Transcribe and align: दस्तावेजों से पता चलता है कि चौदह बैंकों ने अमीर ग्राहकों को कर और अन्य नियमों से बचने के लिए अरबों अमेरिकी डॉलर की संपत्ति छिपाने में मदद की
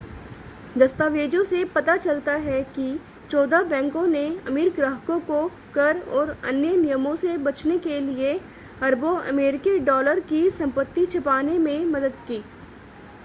दस्तावेजों 0.77 1.43
से 1.43 1.63
पता 1.73 1.95
चलता 1.97 2.33
है 2.45 2.61
कि 2.69 2.85
चौदह 3.31 3.63
बैंकों 3.63 4.05
ने 4.07 4.23
अमीर 4.47 4.69
ग्राहकों 4.75 5.19
को 5.27 5.43
कर 5.73 5.99
और 6.11 6.29
अन्य 6.43 6.75
नियमों 6.77 7.15
से 7.15 7.37
बचने 7.39 7.77
के 7.79 7.99
लिए 7.99 8.33
अरबों 8.81 9.15
अमेरिकी 9.27 9.77
डॉलर 9.85 10.19
की 10.29 10.49
संपत्ति 10.51 11.05
छिपाने 11.07 11.57
में 11.59 11.85
मदद 11.87 12.15
की 12.27 12.43